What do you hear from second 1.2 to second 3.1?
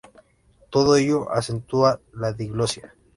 acentúa la diglosia.